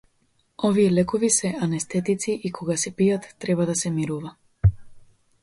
Овие 0.69 0.91
лекови 0.95 1.29
се 1.35 1.51
анестетици 1.67 2.35
и 2.49 2.53
кога 2.61 2.79
се 2.85 2.93
пијат 3.03 3.29
треба 3.47 3.69
да 3.73 3.77
се 3.83 3.93
мирува. 4.01 4.35